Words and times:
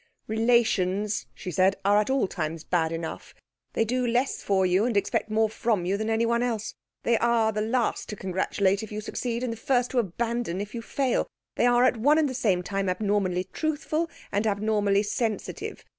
"Relations," 0.25 1.27
she 1.35 1.51
said, 1.51 1.75
"are 1.85 1.99
at 1.99 2.09
all 2.09 2.27
times 2.27 2.63
bad 2.63 2.91
enough. 2.91 3.35
They 3.73 3.85
do 3.85 4.07
less 4.07 4.41
for 4.41 4.65
you 4.65 4.83
and 4.83 4.97
expect 4.97 5.29
more 5.29 5.47
from 5.47 5.85
you 5.85 5.95
than 5.95 6.09
anyone 6.09 6.41
else. 6.41 6.73
They 7.03 7.19
are 7.19 7.51
the 7.51 7.61
last 7.61 8.09
to 8.09 8.15
congratulate 8.15 8.81
if 8.81 8.91
you 8.91 8.99
succeed, 8.99 9.43
and 9.43 9.53
the 9.53 9.57
first 9.57 9.91
to 9.91 9.99
abandon 9.99 10.59
if 10.59 10.73
you 10.73 10.81
fail. 10.81 11.27
They 11.55 11.67
are 11.67 11.83
at 11.83 11.97
one 11.97 12.17
and 12.17 12.27
the 12.27 12.33
same 12.33 12.63
time 12.63 12.89
abnormally 12.89 13.43
truthful, 13.53 14.09
and 14.31 14.47
abnormally 14.47 15.03
sensitive. 15.03 15.85